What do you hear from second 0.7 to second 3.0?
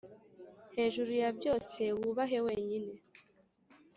hejuru ya byose, wubahe wenyine.